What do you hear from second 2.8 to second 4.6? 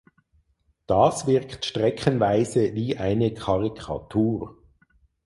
eine Karikatur.